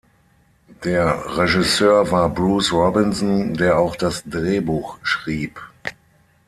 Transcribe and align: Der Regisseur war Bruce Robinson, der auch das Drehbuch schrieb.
Der 0.83 1.37
Regisseur 1.37 2.09
war 2.09 2.27
Bruce 2.29 2.71
Robinson, 2.71 3.53
der 3.53 3.77
auch 3.77 3.95
das 3.95 4.23
Drehbuch 4.27 4.97
schrieb. 5.03 5.61